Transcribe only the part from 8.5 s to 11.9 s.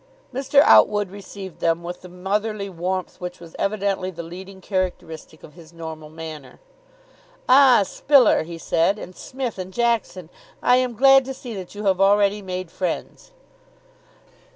said. "And Smith, and Jackson. I am glad to see that you